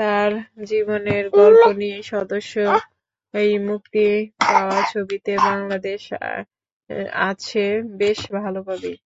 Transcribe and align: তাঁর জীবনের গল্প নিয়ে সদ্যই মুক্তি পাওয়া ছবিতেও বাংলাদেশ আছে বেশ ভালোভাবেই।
তাঁর 0.00 0.30
জীবনের 0.64 1.24
গল্প 1.38 1.62
নিয়ে 1.80 1.98
সদ্যই 2.04 3.52
মুক্তি 3.68 4.04
পাওয়া 4.44 4.78
ছবিতেও 4.90 5.38
বাংলাদেশ 5.46 6.02
আছে 7.28 7.64
বেশ 8.00 8.18
ভালোভাবেই। 8.36 8.96